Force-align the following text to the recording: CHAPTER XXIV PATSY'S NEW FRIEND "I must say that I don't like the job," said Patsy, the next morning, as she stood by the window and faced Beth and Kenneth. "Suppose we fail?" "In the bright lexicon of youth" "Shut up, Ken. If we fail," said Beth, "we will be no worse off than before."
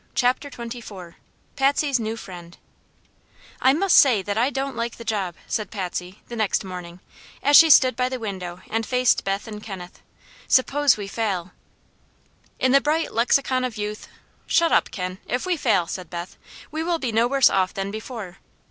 CHAPTER 0.15 0.49
XXIV 0.49 1.13
PATSY'S 1.55 1.99
NEW 1.99 2.17
FRIEND 2.17 2.57
"I 3.61 3.71
must 3.73 3.95
say 3.95 4.23
that 4.23 4.35
I 4.35 4.49
don't 4.49 4.75
like 4.75 4.95
the 4.97 5.03
job," 5.05 5.35
said 5.45 5.69
Patsy, 5.69 6.23
the 6.27 6.35
next 6.35 6.63
morning, 6.63 7.01
as 7.43 7.55
she 7.55 7.69
stood 7.69 7.95
by 7.95 8.09
the 8.09 8.17
window 8.17 8.63
and 8.71 8.83
faced 8.83 9.23
Beth 9.23 9.47
and 9.47 9.61
Kenneth. 9.61 10.01
"Suppose 10.47 10.97
we 10.97 11.07
fail?" 11.07 11.51
"In 12.57 12.71
the 12.71 12.81
bright 12.81 13.13
lexicon 13.13 13.63
of 13.63 13.77
youth" 13.77 14.07
"Shut 14.47 14.71
up, 14.71 14.89
Ken. 14.89 15.19
If 15.27 15.45
we 15.45 15.55
fail," 15.55 15.85
said 15.85 16.09
Beth, 16.09 16.35
"we 16.71 16.81
will 16.81 16.97
be 16.97 17.11
no 17.11 17.27
worse 17.27 17.51
off 17.51 17.71
than 17.71 17.91
before." 17.91 18.39